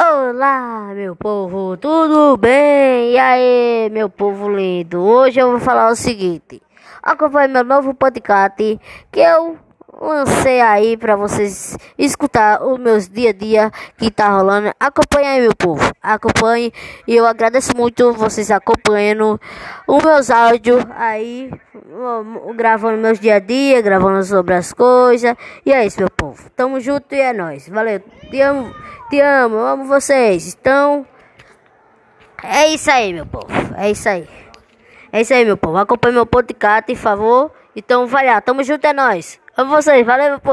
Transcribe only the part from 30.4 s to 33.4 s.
Então, é isso aí, meu